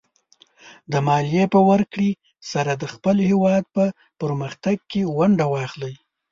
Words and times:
د 0.91 0.93
مالیې 1.07 1.45
په 1.53 1.59
ورکړې 1.69 2.11
سره 2.51 2.71
د 2.81 2.83
خپل 2.93 3.15
هېواد 3.29 3.63
په 3.75 3.83
پرمختګ 4.21 4.77
کې 4.91 5.01
ونډه 5.17 5.45
واخلئ. 5.53 5.95